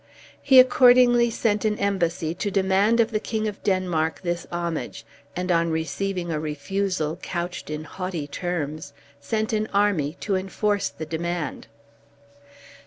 He 0.41 0.59
accordingly 0.59 1.29
sent 1.29 1.63
an 1.63 1.77
embassy 1.77 2.33
to 2.33 2.49
demand 2.49 2.99
of 2.99 3.11
the 3.11 3.19
king 3.19 3.47
of 3.47 3.61
Denmark 3.61 4.21
this 4.23 4.47
homage, 4.51 5.05
and 5.35 5.51
on 5.51 5.69
receiving 5.69 6.31
a 6.31 6.39
refusal, 6.39 7.17
couched 7.21 7.69
in 7.69 7.83
haughty 7.83 8.25
terms, 8.25 8.93
sent 9.19 9.53
an 9.53 9.67
army 9.71 10.17
to 10.21 10.35
enforce 10.35 10.89
the 10.89 11.05
demand. 11.05 11.67